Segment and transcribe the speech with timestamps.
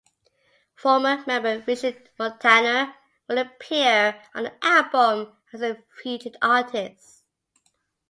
[0.77, 2.95] Former member Vinci Montaner
[3.27, 7.21] will appear on the album as a featured artist.